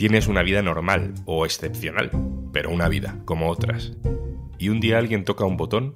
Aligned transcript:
Tienes 0.00 0.28
una 0.28 0.42
vida 0.42 0.62
normal 0.62 1.12
o 1.26 1.44
excepcional, 1.44 2.10
pero 2.54 2.70
una 2.70 2.88
vida, 2.88 3.18
como 3.26 3.50
otras. 3.50 3.98
Y 4.56 4.70
un 4.70 4.80
día 4.80 4.96
alguien 4.96 5.26
toca 5.26 5.44
un 5.44 5.58
botón 5.58 5.92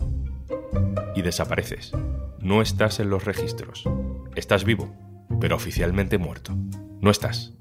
y 1.17 1.22
desapareces. 1.22 1.90
No 2.38 2.61
estás 2.61 3.01
en 3.01 3.09
los 3.09 3.25
registros. 3.25 3.88
Estás 4.37 4.67
vivo, 4.67 4.94
pero 5.40 5.56
oficialmente 5.56 6.19
muerto. 6.19 6.54
No 7.01 7.11
estás. 7.11 7.54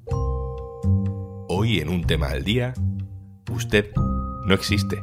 Hoy 1.47 1.79
en 1.79 1.87
un 1.87 2.03
tema 2.03 2.27
al 2.27 2.43
día, 2.43 2.73
usted 3.49 3.93
no 4.45 4.53
existe. 4.53 5.01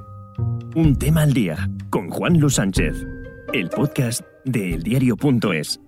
Un 0.76 0.98
tema 0.98 1.22
al 1.22 1.32
día 1.32 1.70
con 1.88 2.10
Juan 2.10 2.38
Luis 2.38 2.56
Sánchez, 2.56 3.02
el 3.54 3.70
podcast 3.70 4.20
de 4.44 4.74
eldiario.es. 4.74 5.80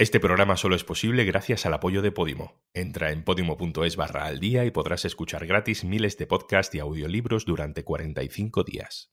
Este 0.00 0.18
programa 0.18 0.56
solo 0.56 0.76
es 0.76 0.82
posible 0.82 1.26
gracias 1.26 1.66
al 1.66 1.74
apoyo 1.74 2.00
de 2.00 2.10
Podimo. 2.10 2.54
Entra 2.72 3.12
en 3.12 3.22
podimo.es 3.22 3.96
barra 3.96 4.24
al 4.24 4.40
día 4.40 4.64
y 4.64 4.70
podrás 4.70 5.04
escuchar 5.04 5.46
gratis 5.46 5.84
miles 5.84 6.16
de 6.16 6.26
podcasts 6.26 6.74
y 6.74 6.78
audiolibros 6.78 7.44
durante 7.44 7.84
45 7.84 8.64
días. 8.64 9.12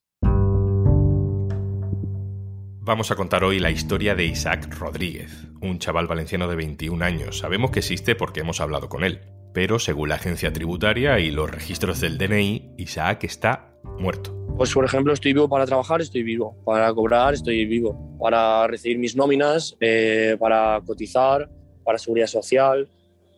Vamos 2.80 3.10
a 3.10 3.16
contar 3.16 3.44
hoy 3.44 3.58
la 3.58 3.70
historia 3.70 4.14
de 4.14 4.24
Isaac 4.24 4.74
Rodríguez, 4.78 5.48
un 5.60 5.78
chaval 5.78 6.06
valenciano 6.06 6.48
de 6.48 6.56
21 6.56 7.04
años. 7.04 7.40
Sabemos 7.40 7.70
que 7.70 7.80
existe 7.80 8.14
porque 8.14 8.40
hemos 8.40 8.62
hablado 8.62 8.88
con 8.88 9.04
él, 9.04 9.20
pero 9.52 9.78
según 9.78 10.08
la 10.08 10.14
agencia 10.14 10.54
tributaria 10.54 11.18
y 11.18 11.30
los 11.30 11.50
registros 11.50 12.00
del 12.00 12.16
DNI, 12.16 12.76
Isaac 12.78 13.24
está 13.24 13.74
muerto. 13.98 14.37
Pues 14.58 14.74
por 14.74 14.84
ejemplo, 14.84 15.12
estoy 15.12 15.34
vivo 15.34 15.48
para 15.48 15.66
trabajar, 15.66 16.00
estoy 16.00 16.24
vivo. 16.24 16.56
Para 16.64 16.92
cobrar, 16.92 17.32
estoy 17.32 17.64
vivo. 17.64 17.96
Para 18.18 18.66
recibir 18.66 18.98
mis 18.98 19.14
nóminas, 19.14 19.76
eh, 19.78 20.36
para 20.36 20.82
cotizar, 20.84 21.48
para 21.84 21.96
seguridad 21.96 22.26
social, 22.26 22.88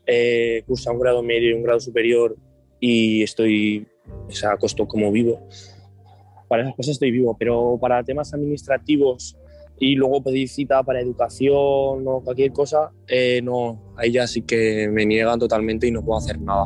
eh, 0.07 0.63
cursa 0.67 0.91
un 0.91 0.99
grado 0.99 1.23
medio 1.23 1.51
y 1.51 1.53
un 1.53 1.63
grado 1.63 1.79
superior 1.79 2.35
y 2.81 3.23
estoy, 3.23 3.87
o 4.29 4.33
sea, 4.33 4.57
costo 4.57 4.89
como 4.89 5.13
vivo. 5.13 5.47
Para 6.49 6.63
esas 6.63 6.75
cosas 6.75 6.93
estoy 6.93 7.11
vivo, 7.11 7.37
pero 7.39 7.77
para 7.79 8.03
temas 8.03 8.33
administrativos 8.33 9.37
y 9.79 9.97
luego 9.97 10.23
pedir 10.23 10.49
cita 10.49 10.83
para 10.83 11.03
educación 11.03 11.55
o 12.07 12.23
cualquier 12.25 12.51
cosa, 12.51 12.93
eh, 13.07 13.43
no, 13.43 13.93
ahí 13.99 14.11
ya 14.11 14.27
sí 14.27 14.41
que 14.41 14.89
me 14.89 15.05
niegan 15.05 15.39
totalmente 15.39 15.87
y 15.87 15.91
no 15.91 16.03
puedo 16.03 16.19
hacer 16.19 16.41
nada. 16.41 16.65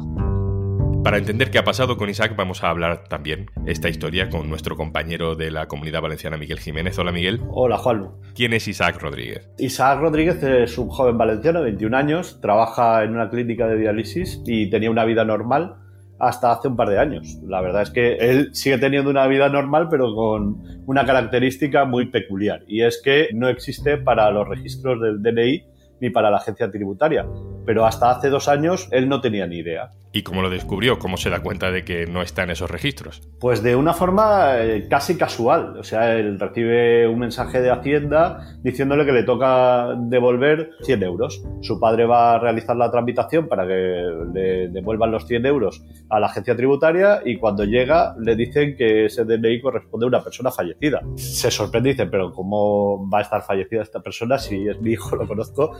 Para 1.04 1.18
entender 1.18 1.50
qué 1.50 1.58
ha 1.58 1.64
pasado 1.64 1.98
con 1.98 2.08
Isaac, 2.08 2.34
vamos 2.34 2.64
a 2.64 2.70
hablar 2.70 3.04
también 3.08 3.50
esta 3.66 3.90
historia 3.90 4.30
con 4.30 4.48
nuestro 4.48 4.74
compañero 4.74 5.36
de 5.36 5.50
la 5.50 5.68
comunidad 5.68 6.00
valenciana, 6.00 6.38
Miguel 6.38 6.60
Jiménez. 6.60 6.98
Hola, 6.98 7.12
Miguel. 7.12 7.42
Hola, 7.50 7.76
Juan. 7.76 8.08
¿Quién 8.34 8.54
es 8.54 8.66
Isaac 8.68 9.02
Rodríguez? 9.02 9.50
Isaac 9.58 10.00
Rodríguez 10.00 10.42
es 10.42 10.78
un 10.78 10.88
joven 10.88 11.18
valenciano 11.18 11.58
de 11.58 11.66
21 11.66 11.94
años, 11.94 12.40
trabaja 12.40 13.04
en 13.04 13.10
una 13.10 13.28
clínica 13.28 13.66
de 13.66 13.76
diálisis 13.76 14.40
y 14.46 14.70
tenía 14.70 14.90
una 14.90 15.04
vida 15.04 15.26
normal 15.26 15.76
hasta 16.18 16.52
hace 16.52 16.68
un 16.68 16.76
par 16.76 16.88
de 16.88 16.98
años. 16.98 17.38
La 17.46 17.60
verdad 17.60 17.82
es 17.82 17.90
que 17.90 18.14
él 18.14 18.54
sigue 18.54 18.78
teniendo 18.78 19.10
una 19.10 19.26
vida 19.26 19.50
normal, 19.50 19.88
pero 19.90 20.14
con 20.14 20.62
una 20.86 21.04
característica 21.04 21.84
muy 21.84 22.06
peculiar, 22.06 22.62
y 22.66 22.82
es 22.82 23.02
que 23.04 23.28
no 23.34 23.50
existe 23.50 23.98
para 23.98 24.30
los 24.30 24.48
registros 24.48 24.98
del 25.02 25.22
DNI 25.22 25.66
ni 26.00 26.08
para 26.08 26.30
la 26.30 26.38
agencia 26.38 26.70
tributaria. 26.70 27.26
Pero 27.66 27.84
hasta 27.84 28.10
hace 28.10 28.30
dos 28.30 28.48
años 28.48 28.88
él 28.90 29.06
no 29.06 29.20
tenía 29.20 29.46
ni 29.46 29.58
idea. 29.58 29.92
¿Y 30.16 30.22
cómo 30.22 30.42
lo 30.42 30.48
descubrió? 30.48 31.00
¿Cómo 31.00 31.16
se 31.16 31.28
da 31.28 31.40
cuenta 31.40 31.72
de 31.72 31.84
que 31.84 32.06
no 32.06 32.22
está 32.22 32.44
en 32.44 32.50
esos 32.50 32.70
registros? 32.70 33.20
Pues 33.40 33.64
de 33.64 33.74
una 33.74 33.92
forma 33.92 34.60
eh, 34.60 34.86
casi 34.88 35.18
casual. 35.18 35.76
O 35.76 35.82
sea, 35.82 36.14
él 36.14 36.38
recibe 36.38 37.08
un 37.08 37.18
mensaje 37.18 37.60
de 37.60 37.72
Hacienda 37.72 38.56
diciéndole 38.62 39.04
que 39.04 39.10
le 39.10 39.24
toca 39.24 39.88
devolver 39.98 40.70
100 40.82 41.02
euros. 41.02 41.42
Su 41.62 41.80
padre 41.80 42.06
va 42.06 42.34
a 42.34 42.38
realizar 42.38 42.76
la 42.76 42.92
tramitación 42.92 43.48
para 43.48 43.66
que 43.66 44.04
le 44.32 44.68
devuelvan 44.68 45.10
los 45.10 45.26
100 45.26 45.46
euros 45.46 45.84
a 46.08 46.20
la 46.20 46.28
agencia 46.28 46.54
tributaria 46.54 47.20
y 47.24 47.36
cuando 47.38 47.64
llega 47.64 48.14
le 48.20 48.36
dicen 48.36 48.76
que 48.76 49.06
ese 49.06 49.24
DNI 49.24 49.60
corresponde 49.60 50.06
a 50.06 50.08
una 50.10 50.22
persona 50.22 50.52
fallecida. 50.52 51.00
Se 51.16 51.50
sorprende 51.50 51.88
y 51.88 51.92
dice, 51.94 52.06
pero 52.06 52.30
¿cómo 52.30 53.10
va 53.10 53.18
a 53.18 53.22
estar 53.22 53.42
fallecida 53.42 53.82
esta 53.82 53.98
persona 53.98 54.38
si 54.38 54.68
es 54.68 54.80
mi 54.80 54.92
hijo, 54.92 55.16
lo 55.16 55.26
conozco? 55.26 55.72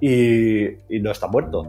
y, 0.00 1.00
no 1.00 1.10
está 1.10 1.28
muerto. 1.28 1.66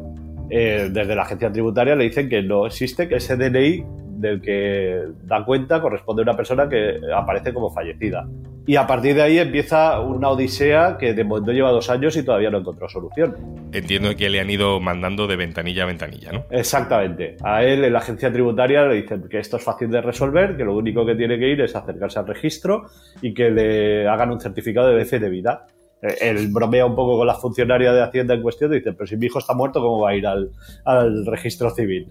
Eh, 0.49 0.89
desde 0.91 1.15
la 1.15 1.23
agencia 1.23 1.51
tributaria 1.51 1.95
le 1.95 2.05
dicen 2.05 2.29
que 2.29 2.41
no 2.41 2.65
existe, 2.65 3.07
que 3.07 3.15
ese 3.15 3.35
DNI 3.35 3.83
del 4.17 4.41
que 4.41 5.01
da 5.23 5.43
cuenta 5.43 5.81
corresponde 5.81 6.21
a 6.21 6.23
una 6.23 6.35
persona 6.35 6.69
que 6.69 6.99
aparece 7.13 7.53
como 7.53 7.71
fallecida. 7.71 8.25
Y 8.67 8.77
a 8.77 8.87
partir 8.87 9.13
de 9.13 9.21
ahí 9.21 9.37
empieza 9.37 9.99
una 9.99 10.29
odisea 10.29 10.97
que 10.97 11.13
de 11.13 11.23
momento 11.23 11.51
lleva 11.51 11.69
dos 11.69 11.89
años 11.91 12.17
y 12.17 12.23
todavía 12.23 12.49
no 12.49 12.57
encontró 12.57 12.89
solución. 12.89 13.35
Entiendo 13.71 14.15
que 14.15 14.27
le 14.27 14.39
han 14.39 14.49
ido 14.49 14.79
mandando 14.79 15.27
de 15.27 15.35
ventanilla 15.35 15.83
a 15.83 15.85
ventanilla, 15.85 16.31
¿no? 16.31 16.45
Exactamente. 16.49 17.35
A 17.43 17.63
él 17.63 17.83
en 17.83 17.93
la 17.93 17.99
agencia 17.99 18.31
tributaria 18.31 18.85
le 18.85 18.95
dicen 18.95 19.27
que 19.29 19.37
esto 19.37 19.57
es 19.57 19.63
fácil 19.63 19.91
de 19.91 20.01
resolver, 20.01 20.57
que 20.57 20.63
lo 20.63 20.75
único 20.75 21.05
que 21.05 21.13
tiene 21.13 21.37
que 21.37 21.47
ir 21.49 21.61
es 21.61 21.75
acercarse 21.75 22.17
al 22.17 22.25
registro 22.25 22.85
y 23.21 23.35
que 23.35 23.51
le 23.51 24.07
hagan 24.07 24.31
un 24.31 24.39
certificado 24.39 24.87
de 24.87 25.05
fe 25.05 25.19
de 25.19 25.29
vida. 25.29 25.67
Eh, 26.01 26.17
él 26.21 26.47
bromea 26.49 26.85
un 26.85 26.95
poco 26.95 27.17
con 27.17 27.27
la 27.27 27.35
funcionaria 27.35 27.93
de 27.93 28.01
Hacienda 28.01 28.33
en 28.33 28.41
cuestión 28.41 28.73
y 28.73 28.77
dice, 28.77 28.93
pero 28.93 29.07
si 29.07 29.17
mi 29.17 29.27
hijo 29.27 29.39
está 29.39 29.53
muerto, 29.53 29.81
¿cómo 29.81 30.01
va 30.01 30.11
a 30.11 30.15
ir 30.15 30.25
al, 30.27 31.25
registro 31.25 31.69
civil? 31.71 32.07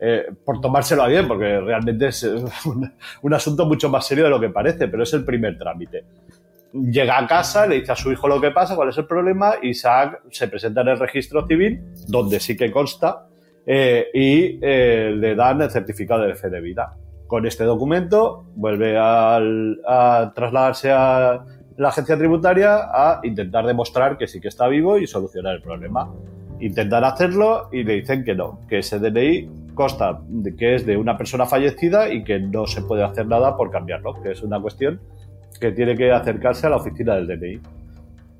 Eh, 0.00 0.26
por 0.44 0.60
tomárselo 0.60 1.02
a 1.02 1.08
bien, 1.08 1.26
porque 1.26 1.60
realmente 1.60 2.08
es 2.08 2.22
un, 3.22 3.34
asunto 3.34 3.66
mucho 3.66 3.88
más 3.88 4.06
serio 4.06 4.24
de 4.24 4.30
lo 4.30 4.40
que 4.40 4.50
parece, 4.50 4.88
pero 4.88 5.02
es 5.02 5.12
el 5.12 5.24
primer 5.24 5.58
trámite. 5.58 6.04
Llega 6.72 7.18
a 7.18 7.26
casa, 7.26 7.66
le 7.66 7.80
dice 7.80 7.92
a 7.92 7.96
su 7.96 8.12
hijo 8.12 8.28
lo 8.28 8.40
que 8.40 8.50
pasa, 8.50 8.76
cuál 8.76 8.90
es 8.90 8.98
el 8.98 9.06
problema, 9.06 9.54
Isaac 9.62 10.20
se 10.30 10.48
presenta 10.48 10.82
en 10.82 10.88
el 10.88 10.98
registro 10.98 11.46
civil, 11.46 11.80
donde 12.08 12.40
sí 12.40 12.56
que 12.56 12.70
consta, 12.70 13.28
eh, 13.64 14.08
y 14.12 14.58
le 14.58 15.34
dan 15.34 15.62
el 15.62 15.70
certificado 15.70 16.22
de 16.22 16.34
fe 16.34 16.50
de 16.50 16.60
vida. 16.60 16.94
Con 17.26 17.46
este 17.46 17.64
documento 17.64 18.44
vuelve 18.54 18.96
a 18.98 20.32
trasladarse 20.34 20.92
a, 20.92 21.44
la 21.76 21.88
agencia 21.88 22.16
tributaria 22.16 22.78
a 22.92 23.20
intentar 23.22 23.66
demostrar 23.66 24.16
que 24.16 24.26
sí 24.26 24.40
que 24.40 24.48
está 24.48 24.66
vivo 24.68 24.98
y 24.98 25.06
solucionar 25.06 25.56
el 25.56 25.62
problema. 25.62 26.10
Intentan 26.60 27.04
hacerlo 27.04 27.68
y 27.70 27.84
le 27.84 27.94
dicen 27.94 28.24
que 28.24 28.34
no, 28.34 28.60
que 28.68 28.78
ese 28.78 28.98
DNI 28.98 29.74
consta 29.74 30.20
de 30.26 30.56
que 30.56 30.74
es 30.74 30.86
de 30.86 30.96
una 30.96 31.16
persona 31.18 31.44
fallecida 31.44 32.12
y 32.12 32.24
que 32.24 32.40
no 32.40 32.66
se 32.66 32.82
puede 32.82 33.04
hacer 33.04 33.26
nada 33.26 33.56
por 33.56 33.70
cambiarlo, 33.70 34.20
que 34.22 34.32
es 34.32 34.42
una 34.42 34.60
cuestión 34.60 35.00
que 35.60 35.72
tiene 35.72 35.94
que 35.94 36.10
acercarse 36.10 36.66
a 36.66 36.70
la 36.70 36.76
oficina 36.76 37.14
del 37.14 37.26
DNI. 37.26 37.60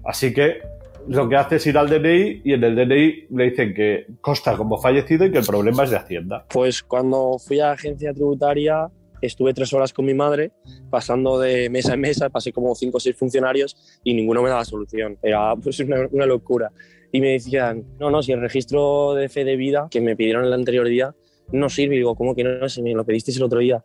Así 0.05 0.33
que 0.33 0.61
lo 1.09 1.29
que 1.29 1.37
hace 1.37 1.57
es 1.57 1.67
ir 1.67 1.77
al 1.77 1.89
DNI 1.89 2.43
y 2.45 2.53
en 2.55 2.65
el 2.65 2.75
DNI 2.75 3.27
le 3.31 3.45
dicen 3.51 3.75
que 3.75 4.07
consta 4.21 4.57
como 4.57 4.79
fallecido 4.79 5.27
y 5.27 5.31
que 5.31 5.39
el 5.39 5.47
problema 5.47 5.85
es 5.85 5.91
de 5.91 5.97
Hacienda. 5.97 6.47
Pues 6.49 6.83
cuando 6.83 7.39
fui 7.39 7.61
a 7.61 7.67
la 7.67 7.73
agencia 7.73 8.13
tributaria 8.13 8.89
estuve 9.27 9.55
tres 9.55 9.73
horas 9.73 9.93
con 9.93 10.05
mi 10.05 10.15
madre 10.15 10.53
pasando 10.91 11.39
de 11.39 11.69
mesa 11.71 11.95
en 11.95 12.01
mesa, 12.01 12.31
pasé 12.31 12.53
como 12.53 12.75
cinco 12.75 12.97
o 12.99 13.01
seis 13.01 13.17
funcionarios 13.17 14.01
y 14.03 14.15
ninguno 14.15 14.43
me 14.43 14.49
daba 14.49 14.65
solución. 14.65 15.19
Era 15.23 15.55
pues 15.57 15.81
una, 15.81 16.27
locura. 16.27 16.73
Y 17.13 17.21
me 17.21 17.33
decían, 17.33 17.85
no, 17.99 18.11
no, 18.11 18.23
si 18.23 18.33
el 18.33 18.41
registro 18.41 19.15
de 19.15 19.29
fe 19.29 19.45
de 19.45 19.57
vida 19.57 19.89
que 19.91 20.01
me 20.01 20.17
pidieron 20.17 20.45
el 20.45 20.53
anterior 20.53 20.89
día 20.89 21.15
no 21.53 21.69
sirve. 21.69 21.95
Y 21.95 21.99
digo, 21.99 22.15
¿cómo 22.15 22.35
que 22.35 22.45
no? 22.45 22.69
Si 22.69 22.83
me 22.83 22.93
lo 22.93 23.05
pedisteis 23.05 23.37
el 23.37 23.45
otro 23.45 23.61
día. 23.61 23.85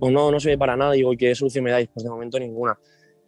O 0.00 0.10
no, 0.10 0.30
no 0.30 0.40
se 0.40 0.50
ve 0.50 0.58
para 0.58 0.76
nada. 0.76 0.94
Y 0.94 0.98
digo, 0.98 1.12
¿qué 1.16 1.34
solución 1.34 1.64
me 1.64 1.70
dais? 1.70 1.88
Pues 1.92 2.04
de 2.04 2.10
momento 2.10 2.38
ninguna 2.38 2.78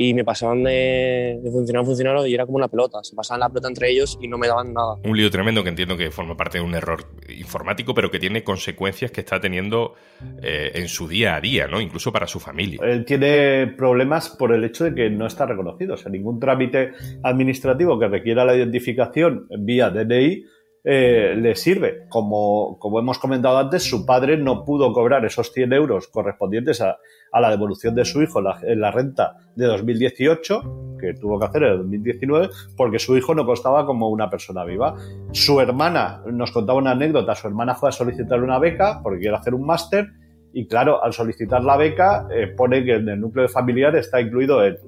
y 0.00 0.14
me 0.14 0.25
pasaban 0.25 0.62
de, 0.62 1.41
de 1.42 1.50
funcionario 1.50 1.82
a 1.82 1.84
funcionario 1.84 2.26
y 2.26 2.32
era 2.32 2.47
como 2.47 2.56
una 2.56 2.69
pelota. 2.69 3.03
Se 3.03 3.16
pasaban 3.16 3.41
la 3.41 3.48
pelota 3.48 3.66
entre 3.66 3.91
ellos 3.91 4.16
y 4.22 4.28
no 4.28 4.38
me 4.38 4.47
daban 4.47 4.72
nada. 4.72 4.94
Un 5.04 5.16
lío 5.16 5.28
tremendo 5.28 5.64
que 5.64 5.70
entiendo 5.70 5.97
que 5.97 6.12
forma 6.12 6.36
parte 6.36 6.59
de 6.59 6.64
un 6.64 6.72
error 6.75 7.04
informático, 7.28 7.94
pero 7.94 8.08
que 8.08 8.20
tiene 8.20 8.44
consecuencias 8.44 9.10
que 9.10 9.22
está 9.22 9.41
teniendo 9.41 9.94
eh, 10.41 10.70
en 10.75 10.87
su 10.87 11.08
día 11.08 11.34
a 11.34 11.41
día, 11.41 11.66
¿no? 11.66 11.81
Incluso 11.81 12.12
para 12.12 12.28
su 12.28 12.38
familia. 12.38 12.78
Él 12.84 13.04
tiene 13.04 13.66
problemas 13.76 14.28
por 14.28 14.53
el 14.53 14.62
hecho 14.62 14.84
de 14.84 14.94
que 14.94 15.10
no 15.10 15.26
está 15.26 15.47
reconocido. 15.47 15.94
O 15.94 15.97
sea, 15.97 16.12
ningún 16.12 16.38
trámite 16.38 16.92
administrativo 17.25 17.98
que 17.98 18.06
requiera 18.06 18.44
la 18.44 18.55
identificación 18.55 19.49
vía 19.58 19.90
DNI 19.90 20.44
eh, 20.90 21.35
le 21.37 21.55
sirve. 21.55 22.06
Como, 22.08 22.79
como 22.79 22.99
hemos 22.99 23.19
comentado 23.19 23.58
antes, 23.58 23.82
su 23.82 24.06
padre 24.06 24.38
no 24.38 24.64
pudo 24.64 24.90
cobrar 24.94 25.23
esos 25.26 25.52
100 25.52 25.75
euros 25.75 26.08
correspondientes 26.08 26.81
a, 26.81 26.96
a 27.31 27.40
la 27.43 27.50
devolución 27.50 27.94
de 27.94 28.06
su 28.06 28.23
hijo 28.23 28.40
en 28.62 28.81
la, 28.81 28.90
renta 28.90 29.37
de 29.55 29.67
2018, 29.67 30.96
que 30.99 31.12
tuvo 31.12 31.38
que 31.38 31.44
hacer 31.44 31.62
en 31.64 31.73
el 31.73 31.79
2019, 31.81 32.49
porque 32.75 32.99
su 32.99 33.19
hijo 33.19 33.35
no 33.35 33.44
constaba 33.44 33.85
como 33.85 34.08
una 34.08 34.31
persona 34.31 34.64
viva. 34.64 34.96
Su 35.32 35.61
hermana, 35.61 36.23
nos 36.25 36.52
contaba 36.52 36.79
una 36.79 36.93
anécdota, 36.93 37.34
su 37.34 37.49
hermana 37.49 37.75
fue 37.75 37.91
a 37.91 37.93
solicitar 37.93 38.43
una 38.43 38.58
beca 38.58 39.00
porque 39.02 39.20
quiere 39.20 39.37
hacer 39.37 39.52
un 39.52 39.67
máster 39.67 40.08
y 40.55 40.67
claro, 40.67 41.05
al 41.05 41.12
solicitar 41.12 41.62
la 41.62 41.76
beca 41.76 42.26
eh, 42.34 42.46
pone 42.46 42.82
que 42.82 42.94
en 42.94 43.11
el 43.11 43.20
núcleo 43.20 43.46
familiar 43.46 43.94
está 43.94 44.23
incluido 44.23 44.62
él. 44.62 44.79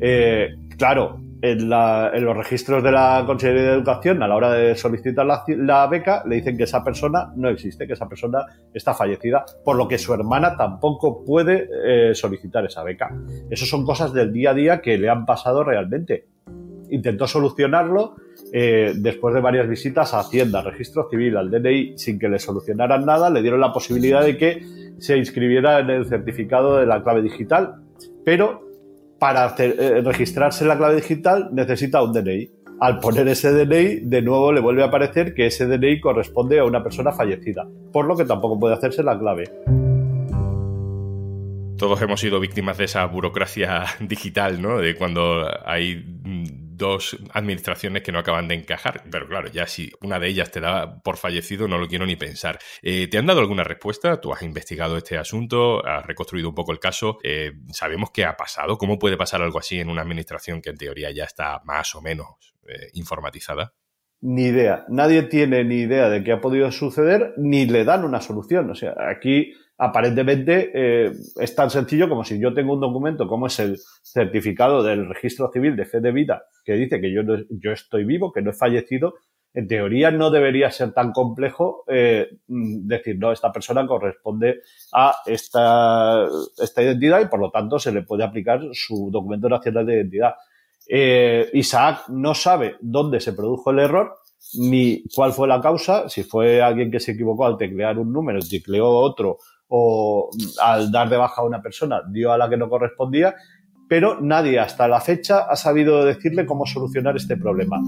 Eh, 0.00 0.48
claro, 0.76 1.20
en, 1.42 1.68
los 1.68 2.36
registros 2.36 2.82
de 2.82 2.92
la 2.92 3.24
Consejería 3.26 3.62
de 3.62 3.72
Educación, 3.72 4.22
a 4.22 4.28
la 4.28 4.36
hora 4.36 4.52
de 4.52 4.74
solicitar 4.74 5.26
la, 5.26 5.86
beca, 5.86 6.22
le 6.26 6.36
dicen 6.36 6.56
que 6.56 6.64
esa 6.64 6.82
persona 6.82 7.32
no 7.36 7.48
existe, 7.48 7.86
que 7.86 7.92
esa 7.92 8.08
persona 8.08 8.44
está 8.72 8.94
fallecida, 8.94 9.44
por 9.64 9.76
lo 9.76 9.86
que 9.86 9.98
su 9.98 10.14
hermana 10.14 10.56
tampoco 10.56 11.24
puede 11.24 11.68
eh, 11.84 12.14
solicitar 12.14 12.64
esa 12.64 12.82
beca. 12.82 13.14
Esas 13.50 13.68
son 13.68 13.84
cosas 13.84 14.12
del 14.12 14.32
día 14.32 14.50
a 14.50 14.54
día 14.54 14.80
que 14.80 14.98
le 14.98 15.08
han 15.08 15.26
pasado 15.26 15.64
realmente. 15.64 16.26
intentó 16.88 17.26
solucionarlo 17.26 18.14
eh, 18.52 18.92
después 18.96 19.34
de 19.34 19.40
varias 19.40 19.68
visitas 19.68 20.14
a 20.14 20.20
Hacienda, 20.20 20.62
Registro 20.62 21.08
Civil, 21.10 21.36
al 21.36 21.50
DNI, 21.50 21.98
sin 21.98 22.18
que 22.18 22.28
le 22.28 22.38
solucionaran 22.38 23.04
nada, 23.04 23.28
le 23.28 23.42
dieron 23.42 23.60
la 23.60 23.72
posibilidad 23.72 24.22
de 24.22 24.36
que 24.36 24.62
se 24.98 25.16
inscribiera 25.16 25.80
en 25.80 25.90
el 25.90 26.06
certificado 26.06 26.76
de 26.76 26.86
la 26.86 27.02
clave 27.02 27.22
digital, 27.22 27.82
pero 28.24 28.65
para 29.18 29.54
eh, 29.58 30.02
registrarse 30.04 30.64
la 30.64 30.76
clave 30.76 30.96
digital 30.96 31.50
necesita 31.52 32.02
un 32.02 32.12
DNI. 32.12 32.50
Al 32.80 33.00
poner 33.00 33.26
ese 33.28 33.52
DNI, 33.52 34.00
de 34.00 34.22
nuevo 34.22 34.52
le 34.52 34.60
vuelve 34.60 34.82
a 34.82 34.86
aparecer 34.86 35.32
que 35.34 35.46
ese 35.46 35.66
DNI 35.66 36.00
corresponde 36.00 36.58
a 36.58 36.64
una 36.64 36.82
persona 36.82 37.12
fallecida, 37.12 37.66
por 37.92 38.04
lo 38.04 38.16
que 38.16 38.24
tampoco 38.24 38.58
puede 38.58 38.74
hacerse 38.74 39.02
la 39.02 39.18
clave. 39.18 39.44
Todos 41.78 42.00
hemos 42.00 42.20
sido 42.20 42.40
víctimas 42.40 42.78
de 42.78 42.84
esa 42.84 43.04
burocracia 43.06 43.84
digital, 44.00 44.60
¿no? 44.60 44.78
De 44.78 44.94
cuando 44.94 45.46
hay 45.64 46.04
dos 46.76 47.16
administraciones 47.32 48.02
que 48.02 48.12
no 48.12 48.18
acaban 48.18 48.48
de 48.48 48.54
encajar. 48.54 49.04
Pero 49.10 49.26
claro, 49.28 49.48
ya 49.48 49.66
si 49.66 49.90
una 50.00 50.18
de 50.18 50.28
ellas 50.28 50.50
te 50.50 50.60
da 50.60 51.02
por 51.02 51.16
fallecido, 51.16 51.68
no 51.68 51.78
lo 51.78 51.88
quiero 51.88 52.06
ni 52.06 52.16
pensar. 52.16 52.58
Eh, 52.82 53.08
¿Te 53.08 53.18
han 53.18 53.26
dado 53.26 53.40
alguna 53.40 53.64
respuesta? 53.64 54.20
Tú 54.20 54.32
has 54.32 54.42
investigado 54.42 54.96
este 54.96 55.18
asunto, 55.18 55.84
has 55.86 56.04
reconstruido 56.06 56.48
un 56.48 56.54
poco 56.54 56.72
el 56.72 56.78
caso. 56.78 57.18
Eh, 57.22 57.52
¿Sabemos 57.72 58.10
qué 58.12 58.24
ha 58.24 58.36
pasado? 58.36 58.78
¿Cómo 58.78 58.98
puede 58.98 59.16
pasar 59.16 59.42
algo 59.42 59.58
así 59.58 59.80
en 59.80 59.88
una 59.88 60.02
administración 60.02 60.62
que 60.62 60.70
en 60.70 60.76
teoría 60.76 61.10
ya 61.10 61.24
está 61.24 61.60
más 61.64 61.94
o 61.94 62.02
menos 62.02 62.54
eh, 62.68 62.90
informatizada? 62.94 63.74
Ni 64.20 64.44
idea. 64.46 64.84
Nadie 64.88 65.22
tiene 65.24 65.62
ni 65.64 65.76
idea 65.76 66.08
de 66.08 66.24
qué 66.24 66.32
ha 66.32 66.40
podido 66.40 66.72
suceder, 66.72 67.34
ni 67.36 67.66
le 67.66 67.84
dan 67.84 68.04
una 68.04 68.20
solución. 68.20 68.70
O 68.70 68.74
sea, 68.74 68.94
aquí 69.10 69.52
aparentemente 69.78 70.70
eh, 70.74 71.12
es 71.36 71.54
tan 71.54 71.70
sencillo 71.70 72.08
como 72.08 72.24
si 72.24 72.40
yo 72.40 72.54
tengo 72.54 72.74
un 72.74 72.80
documento 72.80 73.26
como 73.28 73.46
es 73.46 73.58
el 73.58 73.78
certificado 74.02 74.82
del 74.82 75.08
registro 75.08 75.50
civil 75.52 75.76
de 75.76 75.84
fe 75.84 76.00
de 76.00 76.12
vida 76.12 76.44
que 76.64 76.74
dice 76.74 77.00
que 77.00 77.12
yo, 77.12 77.22
yo 77.50 77.72
estoy 77.72 78.04
vivo, 78.04 78.32
que 78.32 78.42
no 78.42 78.50
he 78.50 78.54
fallecido, 78.54 79.14
en 79.56 79.68
teoría 79.68 80.10
no 80.10 80.30
debería 80.30 80.70
ser 80.70 80.92
tan 80.92 81.12
complejo 81.12 81.84
eh, 81.88 82.28
decir, 82.46 83.18
no, 83.18 83.32
esta 83.32 83.50
persona 83.52 83.86
corresponde 83.86 84.60
a 84.92 85.14
esta, 85.24 86.26
esta 86.58 86.82
identidad 86.82 87.22
y 87.22 87.26
por 87.26 87.40
lo 87.40 87.50
tanto 87.50 87.78
se 87.78 87.92
le 87.92 88.02
puede 88.02 88.24
aplicar 88.24 88.60
su 88.72 89.10
documento 89.10 89.48
nacional 89.48 89.86
de 89.86 89.94
identidad. 89.94 90.34
Eh, 90.88 91.48
Isaac 91.54 92.08
no 92.08 92.34
sabe 92.34 92.76
dónde 92.80 93.18
se 93.18 93.32
produjo 93.32 93.70
el 93.70 93.78
error 93.78 94.14
ni 94.58 95.02
cuál 95.14 95.32
fue 95.32 95.48
la 95.48 95.60
causa, 95.60 96.08
si 96.08 96.22
fue 96.22 96.60
alguien 96.60 96.90
que 96.90 97.00
se 97.00 97.12
equivocó 97.12 97.46
al 97.46 97.56
teclear 97.56 97.98
un 97.98 98.12
número, 98.12 98.40
tecleó 98.40 98.88
otro 98.88 99.38
o 99.68 100.30
al 100.62 100.90
dar 100.92 101.08
de 101.08 101.16
baja 101.16 101.42
a 101.42 101.44
una 101.44 101.62
persona 101.62 102.02
dio 102.10 102.32
a 102.32 102.38
la 102.38 102.48
que 102.48 102.56
no 102.56 102.68
correspondía, 102.68 103.34
pero 103.88 104.20
nadie 104.20 104.58
hasta 104.58 104.88
la 104.88 105.00
fecha 105.00 105.40
ha 105.48 105.56
sabido 105.56 106.04
decirle 106.04 106.46
cómo 106.46 106.66
solucionar 106.66 107.16
este 107.16 107.36
problema. 107.36 107.80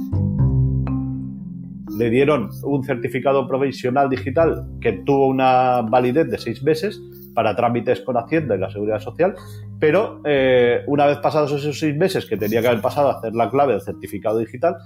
Le 1.97 2.11
dieron 2.11 2.51
un 2.63 2.85
certificado 2.85 3.49
provisional 3.49 4.09
digital 4.09 4.69
que 4.81 4.93
tuvo 4.93 5.27
una 5.27 5.83
validez 5.83 6.31
de 6.31 6.39
seis 6.39 6.63
meses 6.63 7.01
para 7.35 7.57
trámites 7.57 8.01
con 8.01 8.17
Hacienda 8.17 8.55
y 8.55 8.59
la 8.59 8.71
Seguridad 8.71 9.01
Social, 9.01 9.35
pero 9.81 10.21
eh, 10.25 10.83
una 10.87 11.07
vez 11.07 11.19
pasados 11.19 11.53
esos 11.53 11.79
seis 11.79 11.97
meses 11.97 12.27
que 12.27 12.37
tenía 12.37 12.61
que 12.61 12.69
haber 12.69 12.81
pasado 12.81 13.09
a 13.09 13.19
hacer 13.19 13.35
la 13.35 13.51
clave 13.51 13.73
del 13.73 13.83
certificado 13.83 14.39
digital, 14.39 14.77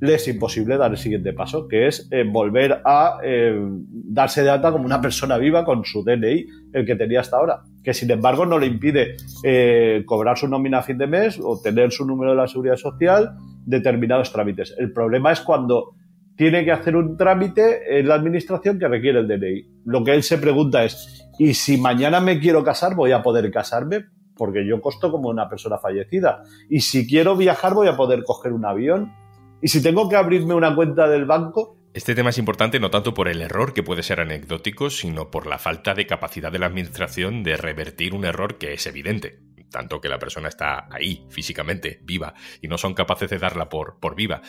le 0.00 0.14
es 0.14 0.28
imposible 0.28 0.76
dar 0.76 0.92
el 0.92 0.96
siguiente 0.96 1.32
paso, 1.32 1.66
que 1.66 1.88
es 1.88 2.08
eh, 2.10 2.24
volver 2.24 2.80
a 2.84 3.18
eh, 3.22 3.58
darse 3.90 4.42
de 4.42 4.50
alta 4.50 4.70
como 4.70 4.84
una 4.84 5.00
persona 5.00 5.38
viva 5.38 5.64
con 5.64 5.84
su 5.84 6.04
DNI, 6.04 6.46
el 6.72 6.86
que 6.86 6.94
tenía 6.94 7.20
hasta 7.20 7.36
ahora, 7.36 7.62
que 7.82 7.92
sin 7.92 8.10
embargo 8.10 8.46
no 8.46 8.58
le 8.58 8.66
impide 8.66 9.16
eh, 9.42 10.04
cobrar 10.06 10.38
su 10.38 10.48
nómina 10.48 10.78
a 10.78 10.82
fin 10.82 10.98
de 10.98 11.06
mes 11.06 11.40
o 11.42 11.60
tener 11.60 11.90
su 11.90 12.06
número 12.06 12.30
de 12.30 12.36
la 12.36 12.48
seguridad 12.48 12.76
social, 12.76 13.36
determinados 13.66 14.32
trámites. 14.32 14.74
El 14.78 14.92
problema 14.92 15.32
es 15.32 15.40
cuando 15.40 15.94
tiene 16.36 16.64
que 16.64 16.70
hacer 16.70 16.94
un 16.94 17.16
trámite 17.16 17.98
en 17.98 18.06
la 18.06 18.14
administración 18.14 18.78
que 18.78 18.86
requiere 18.86 19.18
el 19.18 19.26
DNI. 19.26 19.82
Lo 19.84 20.04
que 20.04 20.14
él 20.14 20.22
se 20.22 20.38
pregunta 20.38 20.84
es, 20.84 21.28
¿y 21.38 21.54
si 21.54 21.76
mañana 21.78 22.20
me 22.20 22.38
quiero 22.38 22.62
casar, 22.62 22.94
voy 22.94 23.10
a 23.10 23.22
poder 23.24 23.50
casarme? 23.50 24.04
Porque 24.36 24.64
yo 24.64 24.80
costo 24.80 25.10
como 25.10 25.28
una 25.28 25.48
persona 25.48 25.78
fallecida. 25.78 26.44
Y 26.70 26.80
si 26.80 27.08
quiero 27.08 27.34
viajar, 27.34 27.74
voy 27.74 27.88
a 27.88 27.96
poder 27.96 28.22
coger 28.22 28.52
un 28.52 28.64
avión 28.64 29.10
y 29.60 29.68
si 29.68 29.82
tengo 29.82 30.08
que 30.08 30.16
abrirme 30.16 30.54
una 30.54 30.74
cuenta 30.74 31.08
del 31.08 31.24
banco... 31.24 31.76
Este 31.94 32.14
tema 32.14 32.30
es 32.30 32.38
importante 32.38 32.78
no 32.78 32.90
tanto 32.90 33.14
por 33.14 33.28
el 33.28 33.40
error, 33.40 33.72
que 33.72 33.82
puede 33.82 34.02
ser 34.02 34.20
anecdótico, 34.20 34.90
sino 34.90 35.30
por 35.30 35.46
la 35.46 35.58
falta 35.58 35.94
de 35.94 36.06
capacidad 36.06 36.52
de 36.52 36.58
la 36.58 36.66
Administración 36.66 37.42
de 37.42 37.56
revertir 37.56 38.14
un 38.14 38.24
error 38.24 38.58
que 38.58 38.74
es 38.74 38.86
evidente 38.86 39.40
tanto 39.70 40.00
que 40.00 40.08
la 40.08 40.18
persona 40.18 40.48
está 40.48 40.88
ahí 40.90 41.26
físicamente, 41.28 42.00
viva, 42.02 42.34
y 42.62 42.68
no 42.68 42.78
son 42.78 42.94
capaces 42.94 43.28
de 43.28 43.38
darla 43.38 43.68
por, 43.68 43.98
por 44.00 44.14
viva. 44.14 44.40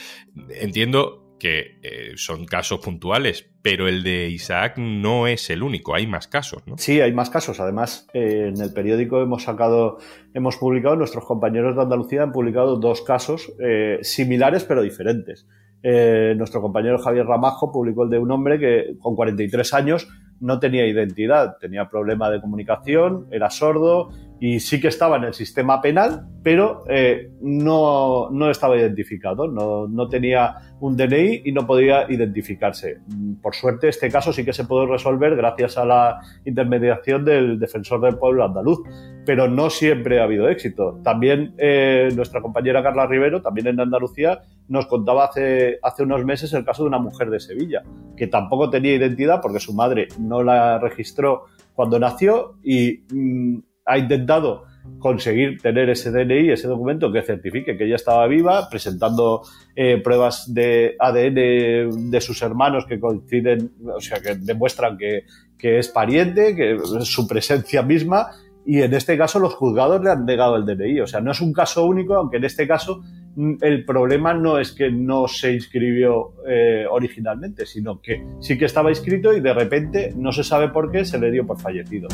Entiendo 0.50 1.29
que 1.40 1.80
eh, 1.82 2.12
son 2.16 2.46
casos 2.46 2.80
puntuales, 2.80 3.50
pero 3.62 3.88
el 3.88 4.04
de 4.04 4.30
Isaac 4.30 4.78
no 4.78 5.28
es 5.28 5.50
el 5.50 5.64
único, 5.64 5.96
hay 5.96 6.06
más 6.06 6.28
casos, 6.28 6.62
¿no? 6.68 6.78
Sí, 6.78 7.02
hay 7.02 7.14
más 7.14 7.30
casos. 7.30 7.60
Además, 7.60 8.08
eh, 8.14 8.52
en 8.54 8.62
el 8.62 8.74
periódico 8.74 9.22
hemos 9.22 9.44
sacado, 9.44 9.98
hemos 10.34 10.58
publicado, 10.58 10.96
nuestros 10.96 11.26
compañeros 11.26 11.76
de 11.76 11.82
Andalucía 11.82 12.24
han 12.24 12.32
publicado 12.32 12.76
dos 12.76 13.02
casos 13.02 13.52
eh, 13.60 14.00
similares 14.02 14.66
pero 14.66 14.82
diferentes. 14.82 15.48
nuestro 15.82 16.62
compañero 16.62 17.00
Javier 17.00 17.26
Ramajo 17.26 17.72
publicó 17.72 18.04
el 18.04 18.10
de 18.10 18.20
un 18.20 18.30
hombre 18.32 18.60
que 18.60 18.98
con 19.00 19.16
43 19.16 19.74
años 19.74 20.08
no 20.42 20.60
tenía 20.60 20.86
identidad, 20.86 21.58
tenía 21.60 21.90
problema 21.90 22.30
de 22.30 22.42
comunicación, 22.42 23.28
era 23.32 23.50
sordo, 23.50 24.10
y 24.40 24.60
sí 24.60 24.80
que 24.80 24.88
estaba 24.88 25.18
en 25.18 25.26
el 25.26 25.34
sistema 25.34 25.82
penal, 25.82 26.28
pero 26.44 26.84
eh, 26.90 27.32
no, 27.42 28.30
no, 28.32 28.50
estaba 28.50 28.78
identificado, 28.78 29.48
no, 29.48 29.88
no, 29.88 30.08
tenía 30.08 30.56
un 30.80 30.96
DNI 30.96 31.42
y 31.44 31.52
no 31.52 31.68
podía 31.68 32.10
identificarse. 32.10 33.00
Por 33.42 33.54
suerte, 33.54 33.90
este 33.90 34.10
caso 34.10 34.32
sí 34.32 34.46
que 34.46 34.54
se 34.54 34.64
pudo 34.64 34.86
resolver 34.86 35.36
gracias 35.36 35.78
a 35.78 35.86
la 35.86 36.22
intermediación 36.46 37.26
del 37.26 37.60
defensor 37.60 38.00
del 38.00 38.18
pueblo 38.18 38.46
andaluz, 38.46 38.80
pero 39.26 39.50
no 39.50 39.70
siempre 39.70 40.22
ha 40.22 40.24
habido 40.24 40.48
éxito. 40.48 41.02
También 41.04 41.54
eh, 41.58 42.10
nuestra 42.16 42.42
compañera 42.42 42.82
Carla 42.82 43.08
Rivero, 43.08 43.42
también 43.42 43.68
en 43.68 43.80
Andalucía, 43.82 44.40
nos 44.70 44.88
contaba 44.88 45.26
hace, 45.26 45.80
hace 45.84 46.04
unos 46.04 46.24
meses 46.24 46.54
el 46.54 46.64
caso 46.64 46.84
de 46.84 46.88
una 46.88 47.00
mujer 47.00 47.30
de 47.30 47.42
Sevilla, 47.42 47.84
que 48.16 48.28
tampoco 48.28 48.70
tenía 48.70 48.96
identidad 48.96 49.42
porque 49.42 49.60
su 49.60 49.74
madre 49.74 50.08
no 50.18 50.44
la 50.44 50.80
registró 50.80 51.44
cuando 51.74 52.00
nació 52.00 52.56
y 52.64 53.04
mm, 53.14 53.60
ha 53.90 53.98
intentado 53.98 54.70
conseguir 54.98 55.62
tener 55.62 55.90
ese 55.90 56.12
DNI, 56.12 56.52
ese 56.52 56.68
documento 56.68 57.12
que 57.12 57.22
certifique 57.22 57.78
que 57.78 57.86
ella 57.86 57.96
estaba 57.96 58.28
viva, 58.28 58.70
presentando 58.70 59.42
eh, 59.76 60.02
pruebas 60.04 60.54
de 60.54 60.96
ADN 61.00 62.12
de 62.12 62.22
sus 62.22 62.42
hermanos 62.42 62.86
que 62.86 63.00
coinciden, 63.00 63.72
o 63.86 64.02
sea, 64.02 64.20
que 64.20 64.36
demuestran 64.36 64.98
que, 64.98 65.26
es 65.62 65.88
pariente, 65.90 66.56
que 66.56 66.76
es 66.76 67.08
su 67.08 67.28
presencia 67.28 67.82
misma, 67.82 68.28
y 68.66 68.82
en 68.82 68.94
este 68.94 69.18
caso 69.18 69.40
los 69.40 69.56
juzgados 69.56 70.04
le 70.04 70.12
han 70.12 70.26
negado 70.26 70.56
el 70.56 70.66
DNI. 70.66 71.02
O 71.02 71.08
sea, 71.08 71.22
no 71.22 71.32
es 71.32 71.42
un 71.42 71.54
caso 71.54 71.86
único, 71.86 72.16
aunque 72.16 72.38
en 72.38 72.46
este 72.46 72.68
caso 72.68 73.02
mm, 73.36 73.56
el 73.62 73.86
problema 73.86 74.34
no 74.34 74.60
es 74.60 74.72
que 74.72 74.92
no 74.92 75.28
se 75.28 75.54
inscribió 75.54 76.34
eh, 76.48 76.86
originalmente, 76.90 77.66
sino 77.66 78.02
que 78.02 78.24
sí 78.40 78.58
que 78.58 78.66
estaba 78.66 78.90
inscrito 78.90 79.34
y 79.34 79.40
de 79.40 79.54
repente, 79.54 80.14
no 80.16 80.32
se 80.32 80.44
sabe 80.44 80.70
por 80.70 80.92
qué, 80.92 81.06
se 81.06 81.20
le 81.20 81.32
dio 81.32 81.46
por 81.46 81.60
fallecido. 81.60 82.08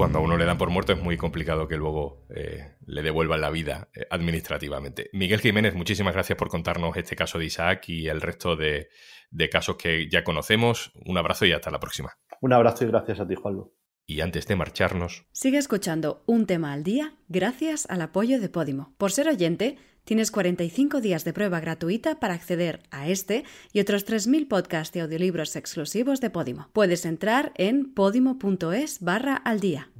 Cuando 0.00 0.18
a 0.18 0.22
uno 0.22 0.38
le 0.38 0.46
dan 0.46 0.56
por 0.56 0.70
muerto 0.70 0.94
es 0.94 1.02
muy 1.02 1.18
complicado 1.18 1.68
que 1.68 1.76
luego 1.76 2.24
eh, 2.30 2.74
le 2.86 3.02
devuelvan 3.02 3.42
la 3.42 3.50
vida 3.50 3.90
eh, 3.94 4.06
administrativamente. 4.08 5.10
Miguel 5.12 5.40
Jiménez, 5.40 5.74
muchísimas 5.74 6.14
gracias 6.14 6.38
por 6.38 6.48
contarnos 6.48 6.96
este 6.96 7.14
caso 7.14 7.38
de 7.38 7.44
Isaac 7.44 7.86
y 7.90 8.08
el 8.08 8.22
resto 8.22 8.56
de, 8.56 8.88
de 9.30 9.50
casos 9.50 9.76
que 9.76 10.08
ya 10.08 10.24
conocemos. 10.24 10.90
Un 11.04 11.18
abrazo 11.18 11.44
y 11.44 11.52
hasta 11.52 11.70
la 11.70 11.80
próxima. 11.80 12.16
Un 12.40 12.54
abrazo 12.54 12.84
y 12.84 12.86
gracias 12.86 13.20
a 13.20 13.28
ti, 13.28 13.34
Juanlu. 13.34 13.74
Y 14.06 14.22
antes 14.22 14.46
de 14.46 14.56
marcharnos... 14.56 15.26
Sigue 15.32 15.58
escuchando 15.58 16.22
Un 16.24 16.46
tema 16.46 16.72
al 16.72 16.82
día 16.82 17.16
gracias 17.28 17.84
al 17.90 18.00
apoyo 18.00 18.40
de 18.40 18.48
Podimo. 18.48 18.94
Por 18.96 19.12
ser 19.12 19.28
oyente 19.28 19.76
Tienes 20.04 20.30
45 20.30 21.00
días 21.00 21.24
de 21.24 21.32
prueba 21.32 21.60
gratuita 21.60 22.18
para 22.20 22.34
acceder 22.34 22.80
a 22.90 23.08
este 23.08 23.44
y 23.72 23.80
otros 23.80 24.06
3.000 24.06 24.48
podcasts 24.48 24.96
y 24.96 25.00
audiolibros 25.00 25.56
exclusivos 25.56 26.20
de 26.20 26.30
Podimo. 26.30 26.68
Puedes 26.72 27.04
entrar 27.04 27.52
en 27.56 27.92
podimo.es 27.92 29.00
barra 29.00 29.36
al 29.36 29.60
día. 29.60 29.90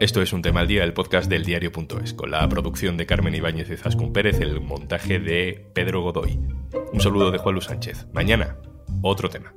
Esto 0.00 0.20
es 0.20 0.32
un 0.32 0.42
tema 0.42 0.60
al 0.60 0.68
día, 0.68 0.84
el 0.84 0.92
podcast 0.92 1.30
del 1.30 1.44
diario.es, 1.44 2.14
con 2.14 2.30
la 2.30 2.46
producción 2.48 2.96
de 2.96 3.06
Carmen 3.06 3.34
Ibáñez 3.34 3.70
y 3.70 3.76
Zascun 3.76 4.12
Pérez, 4.12 4.40
el 4.40 4.60
montaje 4.60 5.18
de 5.18 5.66
Pedro 5.72 6.02
Godoy. 6.02 6.38
Un 6.92 7.00
saludo 7.00 7.30
de 7.30 7.38
Juan 7.38 7.54
Luis 7.54 7.66
Sánchez. 7.66 8.06
Mañana, 8.12 8.56
otro 9.02 9.30
tema. 9.30 9.54